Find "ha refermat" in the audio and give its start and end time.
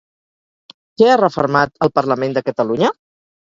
1.11-1.77